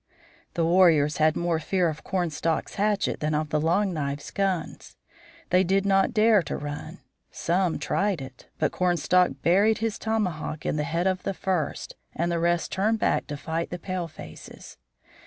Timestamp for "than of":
3.19-3.49